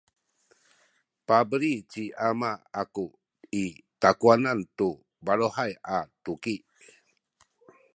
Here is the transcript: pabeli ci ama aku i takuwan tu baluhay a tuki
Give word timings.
pabeli 1.27 1.73
ci 1.91 2.03
ama 2.27 2.51
aku 2.81 3.05
i 3.63 3.65
takuwan 4.01 4.45
tu 4.77 4.89
baluhay 5.25 5.71
a 5.95 5.97
tuki 6.23 6.55